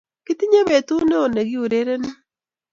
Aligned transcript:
Kitinye 0.25 0.61
betut 0.69 1.03
neoo 1.07 1.27
nekiurereni 1.33 2.11